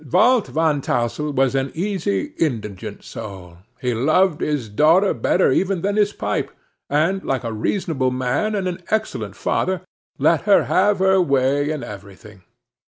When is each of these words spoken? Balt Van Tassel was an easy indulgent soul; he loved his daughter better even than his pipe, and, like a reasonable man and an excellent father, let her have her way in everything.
Balt 0.03 0.47
Van 0.47 0.81
Tassel 0.81 1.31
was 1.31 1.53
an 1.53 1.71
easy 1.75 2.33
indulgent 2.37 3.03
soul; 3.03 3.59
he 3.79 3.93
loved 3.93 4.41
his 4.41 4.67
daughter 4.67 5.13
better 5.13 5.51
even 5.51 5.81
than 5.81 5.95
his 5.95 6.11
pipe, 6.11 6.49
and, 6.89 7.23
like 7.23 7.43
a 7.43 7.53
reasonable 7.53 8.09
man 8.09 8.55
and 8.55 8.67
an 8.67 8.81
excellent 8.89 9.35
father, 9.35 9.81
let 10.17 10.41
her 10.49 10.63
have 10.63 10.97
her 10.97 11.21
way 11.21 11.69
in 11.69 11.83
everything. 11.83 12.41